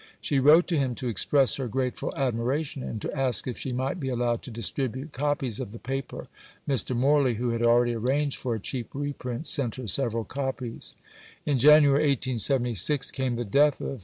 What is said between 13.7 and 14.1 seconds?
of M.